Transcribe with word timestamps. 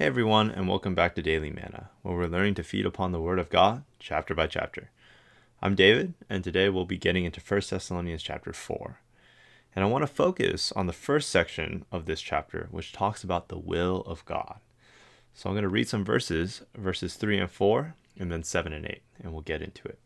Hey 0.00 0.06
everyone, 0.06 0.50
and 0.50 0.66
welcome 0.66 0.94
back 0.94 1.14
to 1.14 1.20
Daily 1.20 1.50
Manna, 1.50 1.90
where 2.00 2.16
we're 2.16 2.26
learning 2.26 2.54
to 2.54 2.62
feed 2.62 2.86
upon 2.86 3.12
the 3.12 3.20
Word 3.20 3.38
of 3.38 3.50
God 3.50 3.84
chapter 3.98 4.34
by 4.34 4.46
chapter. 4.46 4.88
I'm 5.60 5.74
David, 5.74 6.14
and 6.30 6.42
today 6.42 6.70
we'll 6.70 6.86
be 6.86 6.96
getting 6.96 7.26
into 7.26 7.38
1 7.38 7.60
Thessalonians 7.68 8.22
chapter 8.22 8.54
4. 8.54 8.98
And 9.76 9.84
I 9.84 9.88
want 9.88 10.00
to 10.00 10.06
focus 10.06 10.72
on 10.72 10.86
the 10.86 10.94
first 10.94 11.28
section 11.28 11.84
of 11.92 12.06
this 12.06 12.22
chapter, 12.22 12.68
which 12.70 12.94
talks 12.94 13.22
about 13.22 13.48
the 13.48 13.58
will 13.58 14.00
of 14.06 14.24
God. 14.24 14.60
So 15.34 15.50
I'm 15.50 15.54
going 15.54 15.64
to 15.64 15.68
read 15.68 15.86
some 15.86 16.02
verses, 16.02 16.62
verses 16.74 17.16
3 17.16 17.38
and 17.38 17.50
4, 17.50 17.94
and 18.18 18.32
then 18.32 18.42
7 18.42 18.72
and 18.72 18.86
8, 18.86 19.02
and 19.22 19.34
we'll 19.34 19.42
get 19.42 19.60
into 19.60 19.86
it. 19.86 19.98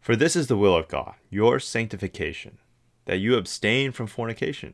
For 0.00 0.16
this 0.16 0.34
is 0.34 0.46
the 0.46 0.56
will 0.56 0.74
of 0.74 0.88
God, 0.88 1.16
your 1.28 1.60
sanctification, 1.60 2.56
that 3.04 3.18
you 3.18 3.36
abstain 3.36 3.92
from 3.92 4.06
fornication 4.06 4.72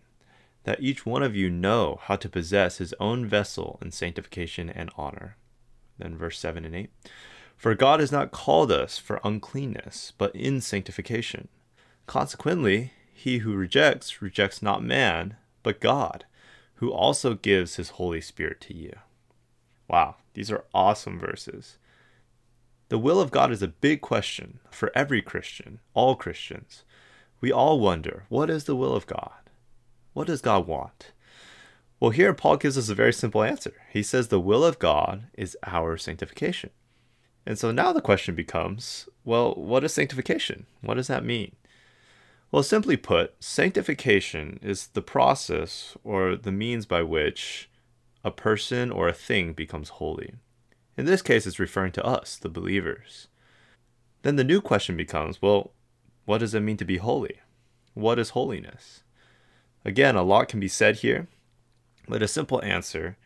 that 0.68 0.82
each 0.82 1.06
one 1.06 1.22
of 1.22 1.34
you 1.34 1.48
know 1.48 1.98
how 2.02 2.14
to 2.14 2.28
possess 2.28 2.76
his 2.76 2.92
own 3.00 3.24
vessel 3.24 3.78
in 3.80 3.90
sanctification 3.90 4.68
and 4.68 4.90
honor. 4.98 5.34
Then 5.96 6.14
verse 6.18 6.38
7 6.38 6.62
and 6.62 6.76
8. 6.76 6.90
For 7.56 7.74
God 7.74 8.00
has 8.00 8.12
not 8.12 8.32
called 8.32 8.70
us 8.70 8.98
for 8.98 9.18
uncleanness, 9.24 10.12
but 10.18 10.36
in 10.36 10.60
sanctification. 10.60 11.48
Consequently, 12.06 12.92
he 13.14 13.38
who 13.38 13.54
rejects 13.54 14.20
rejects 14.20 14.60
not 14.60 14.84
man, 14.84 15.36
but 15.62 15.80
God, 15.80 16.26
who 16.74 16.92
also 16.92 17.32
gives 17.32 17.76
his 17.76 17.96
Holy 17.96 18.20
Spirit 18.20 18.60
to 18.60 18.76
you. 18.76 18.92
Wow, 19.88 20.16
these 20.34 20.50
are 20.50 20.66
awesome 20.74 21.18
verses. 21.18 21.78
The 22.90 22.98
will 22.98 23.22
of 23.22 23.30
God 23.30 23.50
is 23.52 23.62
a 23.62 23.68
big 23.68 24.02
question 24.02 24.60
for 24.70 24.92
every 24.94 25.22
Christian, 25.22 25.80
all 25.94 26.14
Christians. 26.14 26.84
We 27.40 27.50
all 27.50 27.80
wonder, 27.80 28.24
what 28.28 28.50
is 28.50 28.64
the 28.64 28.76
will 28.76 28.94
of 28.94 29.06
God? 29.06 29.47
What 30.18 30.26
does 30.26 30.40
God 30.40 30.66
want? 30.66 31.12
Well, 32.00 32.10
here 32.10 32.34
Paul 32.34 32.56
gives 32.56 32.76
us 32.76 32.88
a 32.88 32.94
very 32.96 33.12
simple 33.12 33.44
answer. 33.44 33.74
He 33.88 34.02
says 34.02 34.26
the 34.26 34.40
will 34.40 34.64
of 34.64 34.80
God 34.80 35.28
is 35.34 35.56
our 35.64 35.96
sanctification. 35.96 36.70
And 37.46 37.56
so 37.56 37.70
now 37.70 37.92
the 37.92 38.00
question 38.00 38.34
becomes 38.34 39.08
well, 39.24 39.54
what 39.54 39.84
is 39.84 39.94
sanctification? 39.94 40.66
What 40.80 40.94
does 40.94 41.06
that 41.06 41.24
mean? 41.24 41.54
Well, 42.50 42.64
simply 42.64 42.96
put, 42.96 43.36
sanctification 43.38 44.58
is 44.60 44.88
the 44.88 45.02
process 45.02 45.96
or 46.02 46.34
the 46.34 46.50
means 46.50 46.84
by 46.84 47.02
which 47.04 47.70
a 48.24 48.32
person 48.32 48.90
or 48.90 49.06
a 49.06 49.12
thing 49.12 49.52
becomes 49.52 49.88
holy. 49.88 50.34
In 50.96 51.04
this 51.04 51.22
case, 51.22 51.46
it's 51.46 51.60
referring 51.60 51.92
to 51.92 52.04
us, 52.04 52.34
the 52.34 52.48
believers. 52.48 53.28
Then 54.22 54.34
the 54.34 54.42
new 54.42 54.60
question 54.60 54.96
becomes 54.96 55.40
well, 55.40 55.74
what 56.24 56.38
does 56.38 56.54
it 56.54 56.60
mean 56.60 56.76
to 56.78 56.84
be 56.84 56.96
holy? 56.96 57.38
What 57.94 58.18
is 58.18 58.30
holiness? 58.30 59.04
Again, 59.84 60.16
a 60.16 60.22
lot 60.22 60.48
can 60.48 60.60
be 60.60 60.68
said 60.68 60.96
here, 60.96 61.28
but 62.08 62.22
a 62.22 62.28
simple 62.28 62.62
answer 62.62 63.16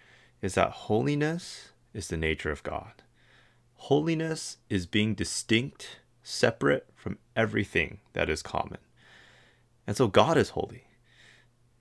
is 0.41 0.55
that 0.55 0.71
holiness 0.71 1.71
is 1.95 2.09
the 2.09 2.17
nature 2.17 2.51
of 2.51 2.63
God. 2.63 3.03
Holiness 3.75 4.59
is 4.69 4.87
being 4.87 5.15
distinct, 5.15 5.99
separate 6.23 6.87
from 6.95 7.19
everything 7.35 7.99
that 8.13 8.31
is 8.31 8.43
common. 8.43 8.79
And 9.87 9.97
so 9.97 10.07
God 10.07 10.37
is 10.37 10.51
holy. 10.51 10.85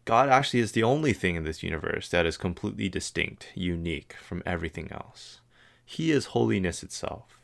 God 0.06 0.30
actually 0.30 0.62
is 0.62 0.72
the 0.72 0.84
only 0.84 1.14
thing 1.14 1.36
in 1.36 1.44
this 1.44 1.62
universe 1.62 2.10
that 2.10 2.26
is 2.26 2.38
completely 2.38 2.90
distinct, 2.90 3.50
unique 3.54 4.16
from 4.22 4.42
everything 4.46 4.92
else. 4.92 5.42
He 5.86 6.12
is 6.12 6.28
holiness 6.28 6.82
itself. 6.82 7.40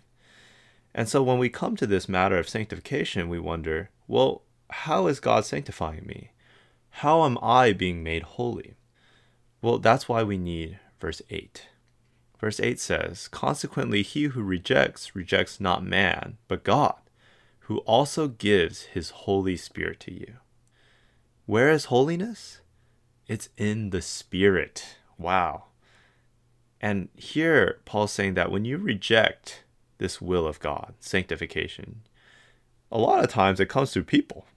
And 0.95 1.07
so 1.07 1.21
when 1.21 1.37
we 1.37 1.49
come 1.49 1.75
to 1.75 1.85
this 1.85 2.09
matter 2.09 2.39
of 2.39 2.49
sanctification, 2.49 3.29
we 3.29 3.37
wonder, 3.37 3.91
well, 4.07 4.41
how 4.71 5.05
is 5.07 5.19
God 5.19 5.45
sanctifying 5.45 6.05
me? 6.07 6.31
How 7.01 7.25
am 7.25 7.37
I 7.43 7.73
being 7.73 8.01
made 8.01 8.23
holy? 8.23 8.73
Well, 9.61 9.77
that's 9.77 10.09
why 10.09 10.23
we 10.23 10.35
need 10.35 10.79
verse 10.99 11.21
8. 11.29 11.67
Verse 12.39 12.59
8 12.59 12.79
says, 12.79 13.27
Consequently, 13.27 14.01
he 14.01 14.23
who 14.23 14.41
rejects, 14.41 15.15
rejects 15.15 15.59
not 15.59 15.85
man, 15.85 16.39
but 16.47 16.63
God, 16.63 16.95
who 17.59 17.77
also 17.81 18.27
gives 18.27 18.85
his 18.85 19.11
Holy 19.11 19.55
Spirit 19.55 19.99
to 20.01 20.11
you. 20.11 20.37
Where 21.45 21.69
is 21.69 21.85
holiness? 21.85 22.61
It's 23.27 23.49
in 23.57 23.91
the 23.91 24.01
Spirit. 24.01 24.97
Wow. 25.19 25.65
And 26.81 27.09
here, 27.15 27.79
Paul's 27.85 28.11
saying 28.11 28.33
that 28.33 28.49
when 28.49 28.65
you 28.65 28.79
reject 28.79 29.65
this 29.99 30.19
will 30.19 30.47
of 30.47 30.59
God, 30.59 30.95
sanctification, 30.99 32.01
a 32.91 32.97
lot 32.97 33.23
of 33.23 33.29
times 33.29 33.59
it 33.59 33.69
comes 33.69 33.93
through 33.93 34.05
people 34.05 34.47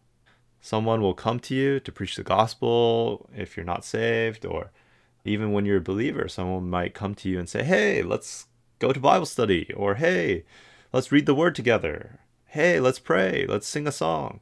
someone 0.61 1.01
will 1.01 1.15
come 1.15 1.41
to 1.41 1.55
you 1.55 1.81
to 1.81 1.93
preach 1.93 2.17
the 2.17 2.23
gospel 2.23 3.29
if 3.35 3.57
you're 3.57 3.65
not 3.65 3.85
saved, 3.85 4.45
or 4.45 4.71
even 5.25 5.53
when 5.53 5.65
you're 5.65 5.79
a 5.79 5.83
believer, 5.83 6.29
someone 6.29 6.69
might 6.69 6.95
come 6.95 7.15
to 7.17 7.29
you 7.29 7.39
and 7.39 7.49
say, 7.49 7.63
Hey, 7.65 8.03
let's 8.03 8.47
go 8.79 8.93
to 8.93 9.01
Bible 9.01 9.27
study, 9.27 9.73
or 9.75 9.97
Hey, 9.97 10.45
let's 10.93 11.13
read 11.13 11.27
the 11.27 11.35
word 11.35 11.55
together. 11.55 12.21
Hey, 12.47 12.81
let's 12.81 12.99
pray, 12.99 13.47
let's 13.49 13.67
sing 13.67 13.87
a 13.87 13.93
song. 13.93 14.41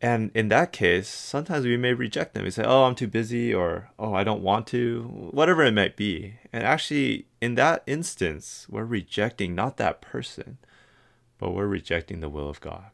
And 0.00 0.32
in 0.34 0.48
that 0.48 0.72
case, 0.72 1.08
sometimes 1.08 1.64
we 1.64 1.76
may 1.76 1.94
reject 1.94 2.34
them. 2.34 2.42
We 2.42 2.50
say, 2.50 2.64
Oh, 2.64 2.84
I'm 2.84 2.96
too 2.96 3.06
busy, 3.06 3.54
or 3.54 3.90
Oh, 3.98 4.14
I 4.14 4.24
don't 4.24 4.42
want 4.42 4.66
to, 4.68 5.04
whatever 5.30 5.62
it 5.62 5.74
might 5.74 5.96
be. 5.96 6.34
And 6.52 6.64
actually, 6.64 7.26
in 7.40 7.54
that 7.54 7.84
instance, 7.86 8.66
we're 8.68 8.84
rejecting 8.84 9.54
not 9.54 9.76
that 9.76 10.00
person, 10.00 10.58
but 11.38 11.54
we're 11.54 11.66
rejecting 11.66 12.20
the 12.20 12.28
will 12.28 12.48
of 12.48 12.60
God. 12.60 12.86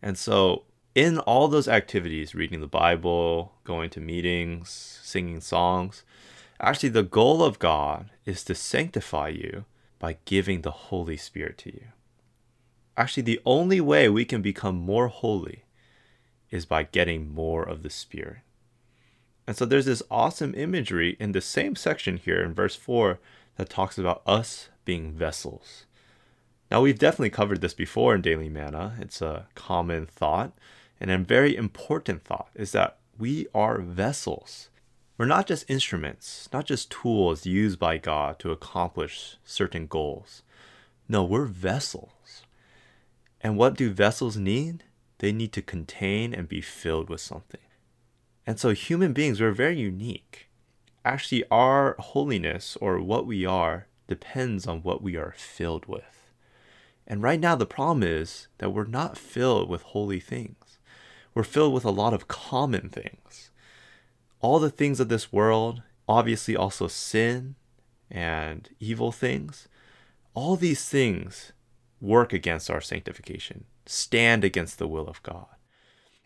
And 0.00 0.16
so 0.16 0.64
in 0.96 1.18
all 1.18 1.46
those 1.46 1.68
activities, 1.68 2.34
reading 2.34 2.62
the 2.62 2.66
Bible, 2.66 3.52
going 3.64 3.90
to 3.90 4.00
meetings, 4.00 4.70
singing 5.04 5.42
songs, 5.42 6.02
actually 6.58 6.88
the 6.88 7.02
goal 7.02 7.44
of 7.44 7.58
God 7.58 8.08
is 8.24 8.42
to 8.44 8.54
sanctify 8.54 9.28
you 9.28 9.66
by 9.98 10.16
giving 10.24 10.62
the 10.62 10.70
Holy 10.70 11.18
Spirit 11.18 11.58
to 11.58 11.74
you. 11.74 11.88
Actually, 12.96 13.24
the 13.24 13.42
only 13.44 13.78
way 13.78 14.08
we 14.08 14.24
can 14.24 14.40
become 14.40 14.74
more 14.74 15.08
holy 15.08 15.64
is 16.50 16.64
by 16.64 16.82
getting 16.82 17.34
more 17.34 17.62
of 17.62 17.82
the 17.82 17.90
Spirit. 17.90 18.38
And 19.46 19.54
so 19.54 19.66
there's 19.66 19.84
this 19.84 20.02
awesome 20.10 20.54
imagery 20.56 21.14
in 21.20 21.32
the 21.32 21.42
same 21.42 21.76
section 21.76 22.16
here 22.16 22.42
in 22.42 22.54
verse 22.54 22.74
4 22.74 23.18
that 23.58 23.68
talks 23.68 23.98
about 23.98 24.22
us 24.24 24.70
being 24.86 25.12
vessels. 25.12 25.84
Now, 26.70 26.80
we've 26.80 26.98
definitely 26.98 27.30
covered 27.30 27.60
this 27.60 27.74
before 27.74 28.14
in 28.14 28.22
Daily 28.22 28.48
Manna, 28.48 28.96
it's 28.98 29.20
a 29.20 29.46
common 29.54 30.06
thought. 30.06 30.52
And 31.00 31.10
a 31.10 31.18
very 31.18 31.56
important 31.56 32.22
thought 32.22 32.50
is 32.54 32.72
that 32.72 32.98
we 33.18 33.46
are 33.54 33.78
vessels. 33.78 34.70
We're 35.18 35.26
not 35.26 35.46
just 35.46 35.70
instruments, 35.70 36.48
not 36.52 36.66
just 36.66 36.90
tools 36.90 37.46
used 37.46 37.78
by 37.78 37.98
God 37.98 38.38
to 38.40 38.50
accomplish 38.50 39.36
certain 39.44 39.86
goals. 39.86 40.42
No, 41.08 41.24
we're 41.24 41.46
vessels. 41.46 42.42
And 43.40 43.56
what 43.56 43.74
do 43.74 43.90
vessels 43.90 44.36
need? 44.36 44.84
They 45.18 45.32
need 45.32 45.52
to 45.52 45.62
contain 45.62 46.34
and 46.34 46.48
be 46.48 46.60
filled 46.60 47.08
with 47.08 47.20
something. 47.20 47.60
And 48.46 48.60
so, 48.60 48.70
human 48.70 49.12
beings, 49.12 49.40
we're 49.40 49.52
very 49.52 49.78
unique. 49.78 50.48
Actually, 51.04 51.44
our 51.50 51.96
holiness 51.98 52.76
or 52.80 53.00
what 53.00 53.26
we 53.26 53.46
are 53.46 53.86
depends 54.08 54.66
on 54.66 54.82
what 54.82 55.02
we 55.02 55.16
are 55.16 55.34
filled 55.36 55.86
with. 55.86 56.30
And 57.06 57.22
right 57.22 57.40
now, 57.40 57.54
the 57.54 57.66
problem 57.66 58.02
is 58.02 58.48
that 58.58 58.70
we're 58.70 58.84
not 58.84 59.16
filled 59.16 59.68
with 59.68 59.82
holy 59.82 60.20
things 60.20 60.65
we're 61.36 61.42
filled 61.42 61.74
with 61.74 61.84
a 61.84 61.90
lot 61.90 62.14
of 62.14 62.28
common 62.28 62.88
things. 62.88 63.50
All 64.40 64.58
the 64.58 64.70
things 64.70 65.00
of 65.00 65.10
this 65.10 65.30
world, 65.30 65.82
obviously 66.08 66.56
also 66.56 66.88
sin 66.88 67.56
and 68.10 68.70
evil 68.80 69.12
things, 69.12 69.68
all 70.32 70.56
these 70.56 70.88
things 70.88 71.52
work 72.00 72.32
against 72.32 72.70
our 72.70 72.80
sanctification, 72.80 73.66
stand 73.84 74.44
against 74.44 74.78
the 74.78 74.88
will 74.88 75.06
of 75.06 75.22
God. 75.22 75.44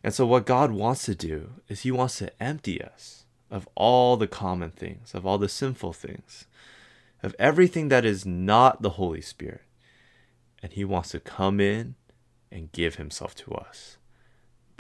And 0.05 0.15
so, 0.15 0.25
what 0.27 0.47
God 0.47 0.71
wants 0.71 1.07
to 1.07 1.17
do 1.17 1.55
is 1.67 1.81
He 1.81 1.91
wants 1.91 2.19
to 2.19 2.41
empty 2.41 2.81
us 2.81 3.25
of 3.51 3.69
all 3.75 4.17
the 4.17 4.29
common 4.29 4.71
things, 4.71 5.13
of 5.13 5.27
all 5.27 5.39
the 5.39 5.49
sinful 5.49 5.93
things, 5.93 6.47
of 7.21 7.35
everything 7.37 7.89
that 7.89 8.05
is 8.05 8.25
not 8.25 8.81
the 8.81 8.91
Holy 8.91 9.23
Spirit. 9.23 9.65
And 10.63 10.73
He 10.73 10.85
wants 10.85 11.11
to 11.11 11.19
come 11.19 11.59
in 11.59 11.97
and 12.53 12.71
give 12.71 12.95
Himself 12.95 13.35
to 13.35 13.55
us. 13.55 13.97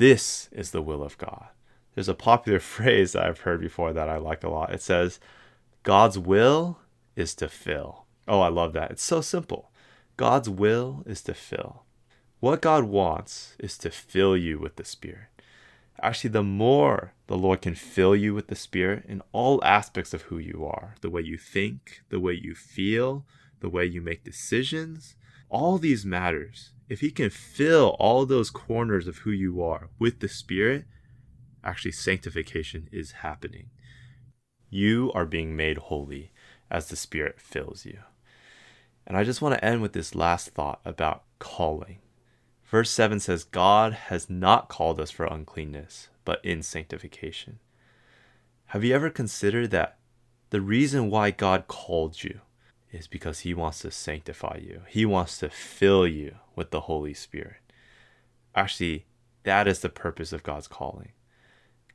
This 0.00 0.49
is 0.50 0.70
the 0.70 0.81
will 0.81 1.02
of 1.02 1.19
God. 1.19 1.49
There's 1.94 2.08
a 2.08 2.14
popular 2.14 2.58
phrase 2.75 3.12
that 3.12 3.26
I've 3.26 3.41
heard 3.41 3.61
before 3.61 3.93
that 3.93 4.08
I 4.08 4.17
like 4.17 4.43
a 4.43 4.49
lot. 4.49 4.73
It 4.73 4.81
says, 4.81 5.20
God's 5.82 6.19
will 6.19 6.79
is 7.17 7.35
to 7.35 7.50
fill. 7.50 8.06
Oh, 8.26 8.41
I 8.41 8.49
love 8.49 8.73
that. 8.73 8.91
It's 8.91 9.02
so 9.02 9.20
simple. 9.20 9.70
God's 10.17 10.49
will 10.49 11.02
is 11.05 11.20
to 11.25 11.35
fill. 11.35 11.82
What 12.38 12.62
God 12.62 12.85
wants 12.85 13.55
is 13.58 13.76
to 13.76 13.91
fill 13.91 14.38
you 14.38 14.58
with 14.58 14.76
the 14.76 14.87
Spirit. 14.87 15.29
Actually, 16.00 16.31
the 16.31 16.43
more 16.43 17.12
the 17.26 17.37
Lord 17.37 17.61
can 17.61 17.75
fill 17.75 18.17
you 18.17 18.32
with 18.32 18.47
the 18.47 18.56
Spirit 18.56 19.05
in 19.06 19.20
all 19.32 19.62
aspects 19.62 20.14
of 20.14 20.23
who 20.23 20.38
you 20.38 20.64
are 20.64 20.94
the 21.02 21.11
way 21.11 21.20
you 21.20 21.37
think, 21.37 22.00
the 22.08 22.20
way 22.20 22.32
you 22.32 22.55
feel, 22.55 23.26
the 23.61 23.69
way 23.69 23.85
you 23.85 24.00
make 24.00 24.25
decisions 24.25 25.14
all 25.50 25.79
these 25.79 26.06
matters 26.06 26.70
if 26.91 27.01
he 27.01 27.13
can 27.13 27.31
fill 27.31 27.97
all 28.01 28.27
those 28.27 28.51
corners 28.51 29.07
of 29.07 29.19
who 29.19 29.31
you 29.31 29.63
are 29.63 29.89
with 30.01 30.19
the 30.19 30.29
Spirit, 30.29 30.87
actually 31.63 31.93
sanctification 31.93 32.89
is 32.91 33.13
happening. 33.13 33.71
You 34.69 35.13
are 35.15 35.25
being 35.25 35.57
made 35.57 35.79
holy. 35.79 36.33
as 36.69 36.89
the 36.89 36.97
Spirit 36.97 37.41
fills 37.41 37.85
you. 37.85 37.99
And 39.07 39.17
I 39.17 39.25
just 39.25 39.43
want 39.43 39.55
to 39.55 39.65
end 39.65 39.83
with 39.83 39.93
this 39.93 40.15
last 40.15 40.51
thought 40.51 40.81
about 40.85 41.25
calling. 41.41 41.99
Verse 42.65 42.91
7 42.91 43.19
says, 43.19 43.43
God 43.43 43.93
has 43.93 44.31
not 44.31 44.69
called 44.69 45.01
us 45.01 45.11
for 45.11 45.27
uncleanness, 45.27 46.09
but 46.25 46.45
in 46.45 46.63
sanctification. 46.63 47.59
Have 48.67 48.85
you 48.85 48.95
ever 48.95 49.11
considered 49.11 49.73
that 49.73 49.99
the 50.51 50.61
reason 50.61 51.11
why 51.11 51.33
God 51.33 51.67
called 51.67 52.23
you 52.23 52.41
is 52.93 53.07
because 53.07 53.41
He 53.41 53.55
wants 53.55 53.81
to 53.81 53.91
sanctify 53.91 54.59
you? 54.63 54.83
He 54.89 55.05
wants 55.07 55.39
to 55.39 55.49
fill 55.49 56.07
you 56.07 56.37
with 56.57 56.71
the 56.71 56.83
Holy 56.83 57.15
Spirit. 57.15 57.57
Actually, 58.55 59.07
that 59.45 59.69
is 59.69 59.81
the 59.81 59.89
purpose 59.89 60.33
of 60.33 60.43
God's 60.43 60.69
calling. 60.69 61.13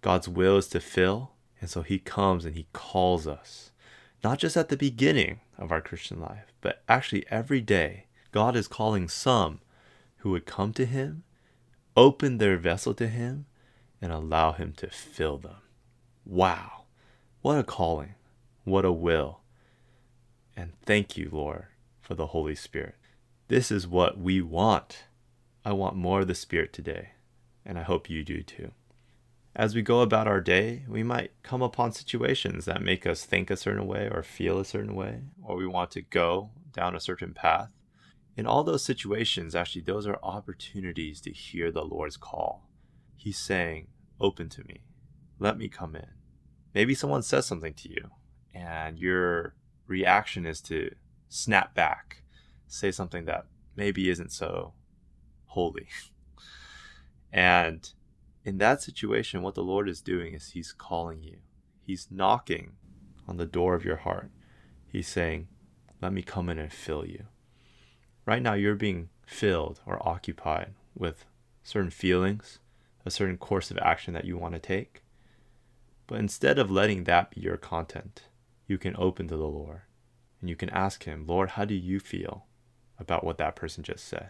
God's 0.01 0.27
will 0.27 0.57
is 0.57 0.67
to 0.69 0.79
fill, 0.79 1.31
and 1.59 1.69
so 1.69 1.81
He 1.81 1.99
comes 1.99 2.45
and 2.45 2.55
He 2.55 2.67
calls 2.73 3.27
us 3.27 3.71
not 4.25 4.39
just 4.39 4.57
at 4.57 4.69
the 4.69 4.75
beginning 4.75 5.39
of 5.55 5.71
our 5.71 5.81
Christian 5.81 6.19
life, 6.19 6.51
but 6.59 6.81
actually 6.89 7.27
every 7.29 7.61
day, 7.61 8.05
God 8.31 8.55
is 8.55 8.67
calling 8.67 9.07
some 9.07 9.59
who 10.17 10.31
would 10.31 10.47
come 10.47 10.73
to 10.73 10.85
Him, 10.87 11.23
open 11.95 12.39
their 12.39 12.57
vessel 12.57 12.95
to 12.95 13.07
Him, 13.07 13.45
and 14.01 14.11
allow 14.11 14.51
Him 14.51 14.73
to 14.77 14.89
fill 14.89 15.37
them. 15.37 15.57
Wow, 16.25 16.85
what 17.43 17.59
a 17.59 17.63
calling, 17.63 18.15
what 18.63 18.83
a 18.83 18.91
will. 18.91 19.41
And 20.55 20.73
thank 20.85 21.17
you, 21.17 21.29
Lord, 21.31 21.65
for 22.01 22.15
the 22.15 22.27
Holy 22.27 22.55
Spirit. 22.55 22.95
This 23.47 23.71
is 23.71 23.87
what 23.87 24.17
we 24.17 24.41
want. 24.41 25.05
I 25.63 25.73
want 25.73 25.95
more 25.95 26.21
of 26.21 26.27
the 26.27 26.35
Spirit 26.35 26.73
today, 26.73 27.09
and 27.65 27.77
I 27.77 27.83
hope 27.83 28.09
you 28.09 28.23
do 28.23 28.41
too 28.43 28.71
as 29.55 29.73
we 29.73 29.81
go 29.81 30.01
about 30.01 30.27
our 30.27 30.41
day, 30.41 30.83
we 30.87 31.01
might 31.01 31.31
come 31.41 31.61
upon 31.61 31.93
situations 31.93 32.65
that 32.65 32.81
make 32.81 33.07
us 33.07 33.23
think 33.23 33.49
a 33.49 33.55
certain 33.55 33.87
way 33.87 34.09
or 34.11 34.21
feel 34.21 34.59
a 34.59 34.65
certain 34.65 34.95
way, 34.95 35.21
or 35.41 35.55
we 35.55 35.65
want 35.65 35.91
to 35.91 36.01
go 36.01 36.49
down 36.73 36.93
a 36.93 36.99
certain 36.99 37.33
path. 37.33 37.69
In 38.35 38.45
all 38.45 38.65
those 38.65 38.83
situations, 38.83 39.55
actually, 39.55 39.83
those 39.83 40.05
are 40.05 40.19
opportunities 40.21 41.21
to 41.21 41.31
hear 41.31 41.71
the 41.71 41.85
Lord's 41.85 42.17
call. 42.17 42.69
He's 43.15 43.37
saying, 43.37 43.87
Open 44.19 44.49
to 44.49 44.63
me, 44.65 44.81
let 45.39 45.57
me 45.57 45.69
come 45.69 45.95
in. 45.95 46.07
Maybe 46.73 46.93
someone 46.93 47.23
says 47.23 47.45
something 47.45 47.73
to 47.75 47.89
you, 47.89 48.09
and 48.53 48.99
your 48.99 49.55
reaction 49.87 50.45
is 50.45 50.61
to 50.61 50.93
snap 51.29 51.73
back, 51.73 52.23
say 52.67 52.91
something 52.91 53.25
that 53.25 53.45
maybe 53.75 54.09
isn't 54.09 54.31
so 54.31 54.73
holy. 55.47 55.87
and 57.33 57.91
in 58.43 58.59
that 58.59 58.81
situation, 58.81 59.41
what 59.41 59.55
the 59.55 59.63
Lord 59.63 59.89
is 59.89 60.01
doing 60.01 60.33
is 60.33 60.51
He's 60.51 60.71
calling 60.71 61.23
you. 61.23 61.37
He's 61.81 62.07
knocking 62.11 62.73
on 63.27 63.37
the 63.37 63.45
door 63.45 63.73
of 63.73 63.83
your 63.83 63.97
heart. 63.97 64.29
He's 64.87 65.07
saying, 65.07 65.47
Let 66.01 66.13
me 66.13 66.21
come 66.21 66.49
in 66.49 66.59
and 66.59 66.71
fill 66.71 67.05
you. 67.05 67.25
Right 68.25 68.41
now, 68.41 68.53
you're 68.53 68.75
being 68.75 69.09
filled 69.25 69.81
or 69.85 70.07
occupied 70.07 70.73
with 70.95 71.25
certain 71.63 71.89
feelings, 71.89 72.59
a 73.05 73.11
certain 73.11 73.37
course 73.37 73.71
of 73.71 73.77
action 73.79 74.13
that 74.13 74.25
you 74.25 74.37
want 74.37 74.53
to 74.53 74.59
take. 74.59 75.03
But 76.07 76.19
instead 76.19 76.59
of 76.59 76.69
letting 76.69 77.05
that 77.05 77.31
be 77.31 77.41
your 77.41 77.57
content, 77.57 78.23
you 78.67 78.77
can 78.77 78.95
open 78.97 79.27
to 79.27 79.37
the 79.37 79.47
Lord 79.47 79.81
and 80.41 80.49
you 80.49 80.55
can 80.55 80.69
ask 80.69 81.03
Him, 81.03 81.25
Lord, 81.25 81.51
how 81.51 81.65
do 81.65 81.73
you 81.73 81.99
feel 81.99 82.45
about 82.99 83.23
what 83.23 83.37
that 83.37 83.55
person 83.55 83.83
just 83.83 84.07
said? 84.07 84.29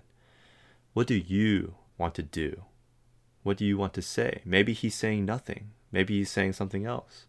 What 0.94 1.08
do 1.08 1.16
you 1.16 1.76
want 1.98 2.16
to 2.16 2.24
do? 2.24 2.64
What 3.44 3.58
do 3.58 3.66
you 3.66 3.78
want 3.78 3.94
to 3.94 4.02
say? 4.02 4.42
Maybe 4.46 4.74
he's 4.74 4.96
saying 4.96 5.26
nothing. 5.26 5.72
Maybe 5.92 6.18
he's 6.18 6.32
saying 6.32 6.54
something 6.54 6.86
else. 6.86 7.26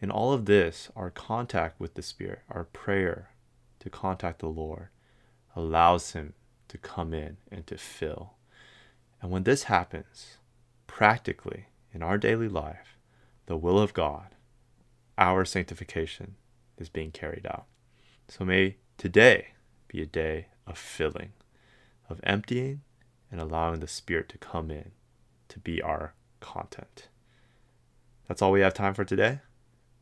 In 0.00 0.10
all 0.10 0.32
of 0.32 0.44
this, 0.44 0.90
our 0.94 1.10
contact 1.10 1.80
with 1.80 1.94
the 1.94 2.02
Spirit, 2.02 2.40
our 2.50 2.64
prayer 2.64 3.30
to 3.80 3.90
contact 3.90 4.40
the 4.40 4.48
Lord, 4.48 4.88
allows 5.54 6.12
Him 6.12 6.34
to 6.68 6.78
come 6.78 7.14
in 7.14 7.38
and 7.50 7.66
to 7.66 7.78
fill. 7.78 8.34
And 9.22 9.30
when 9.30 9.44
this 9.44 9.64
happens, 9.64 10.36
practically 10.86 11.66
in 11.92 12.02
our 12.02 12.18
daily 12.18 12.48
life, 12.48 12.98
the 13.46 13.56
will 13.56 13.78
of 13.78 13.94
God, 13.94 14.28
our 15.18 15.44
sanctification, 15.44 16.36
is 16.78 16.88
being 16.88 17.10
carried 17.10 17.46
out. 17.46 17.64
So 18.28 18.44
may 18.44 18.76
today 18.98 19.48
be 19.88 20.02
a 20.02 20.06
day 20.06 20.48
of 20.66 20.78
filling, 20.78 21.32
of 22.08 22.20
emptying, 22.22 22.82
and 23.30 23.40
allowing 23.40 23.80
the 23.80 23.88
Spirit 23.88 24.28
to 24.30 24.38
come 24.38 24.70
in 24.70 24.92
to 25.48 25.58
be 25.58 25.80
our 25.80 26.14
content. 26.40 27.08
That's 28.28 28.42
all 28.42 28.52
we 28.52 28.60
have 28.60 28.74
time 28.74 28.94
for 28.94 29.04
today. 29.04 29.40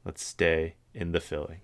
Let's 0.05 0.25
stay 0.25 0.77
in 0.93 1.13
the 1.13 1.21
filling. 1.21 1.61